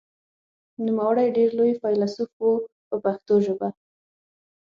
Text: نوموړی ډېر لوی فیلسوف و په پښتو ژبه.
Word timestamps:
نوموړی 0.85 1.27
ډېر 1.37 1.49
لوی 1.59 1.73
فیلسوف 1.81 2.31
و 2.45 2.49
په 2.87 2.95
پښتو 3.03 3.35
ژبه. 3.45 3.67